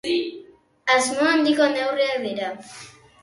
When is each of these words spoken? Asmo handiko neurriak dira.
Asmo 0.93 1.27
handiko 1.33 1.69
neurriak 1.75 2.17
dira. 2.29 2.51